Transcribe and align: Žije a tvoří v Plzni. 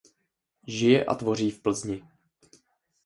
Žije 0.67 1.05
a 1.05 1.15
tvoří 1.15 1.51
v 1.51 1.59
Plzni. 1.61 2.03